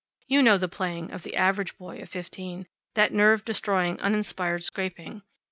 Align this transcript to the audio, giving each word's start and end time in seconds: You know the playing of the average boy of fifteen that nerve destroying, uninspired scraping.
You 0.25 0.41
know 0.41 0.57
the 0.57 0.67
playing 0.67 1.11
of 1.11 1.21
the 1.21 1.35
average 1.35 1.77
boy 1.77 1.97
of 1.99 2.09
fifteen 2.09 2.65
that 2.95 3.13
nerve 3.13 3.45
destroying, 3.45 3.99
uninspired 4.01 4.63
scraping. 4.63 5.21